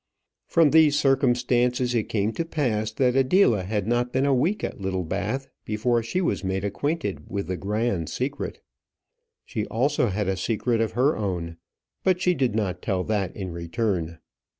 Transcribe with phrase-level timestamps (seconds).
[0.47, 4.81] From these circumstances it came to pass that Adela had not been a week at
[4.81, 8.61] Littlebath before she was made acquainted with the grand secret.
[9.45, 11.57] She also had a secret of her own;
[12.03, 14.17] but she did not tell that in return.